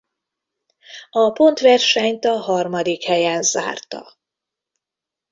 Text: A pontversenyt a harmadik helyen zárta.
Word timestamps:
A 1.09 1.29
pontversenyt 1.31 2.25
a 2.25 2.37
harmadik 2.37 3.03
helyen 3.03 3.41
zárta. 3.41 4.17